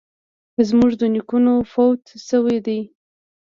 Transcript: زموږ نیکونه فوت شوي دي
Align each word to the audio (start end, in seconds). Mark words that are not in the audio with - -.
زموږ 0.67 0.91
نیکونه 1.13 1.53
فوت 1.71 2.01
شوي 2.27 2.57
دي 2.65 2.79